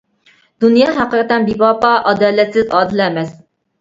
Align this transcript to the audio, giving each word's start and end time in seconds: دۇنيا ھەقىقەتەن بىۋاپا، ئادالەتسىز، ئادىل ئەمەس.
دۇنيا 0.63 0.87
ھەقىقەتەن 0.95 1.45
بىۋاپا، 1.49 1.91
ئادالەتسىز، 2.13 2.75
ئادىل 2.79 3.05
ئەمەس. 3.09 3.31